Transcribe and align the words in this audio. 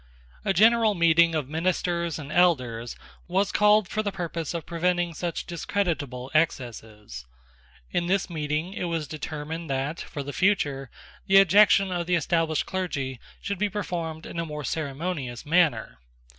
A 0.43 0.51
general 0.51 0.95
meeting 0.95 1.35
of 1.35 1.47
ministers 1.47 2.17
and 2.17 2.31
elders 2.31 2.95
was 3.27 3.51
called 3.51 3.87
for 3.87 4.01
the 4.01 4.11
purpose 4.11 4.55
of 4.55 4.65
preventing 4.65 5.13
such 5.13 5.45
discreditable 5.45 6.31
excesses. 6.33 7.27
In 7.91 8.07
this 8.07 8.27
meeting 8.27 8.73
it 8.73 8.85
was 8.85 9.07
determined 9.07 9.69
that, 9.69 9.99
for 10.01 10.23
the 10.23 10.33
future, 10.33 10.89
the 11.27 11.37
ejection 11.37 11.91
of 11.91 12.07
the 12.07 12.15
established 12.15 12.65
clergy 12.65 13.19
should 13.43 13.59
be 13.59 13.69
performed 13.69 14.25
in 14.25 14.39
a 14.39 14.45
more 14.47 14.63
ceremonious 14.63 15.45
manner. 15.45 15.99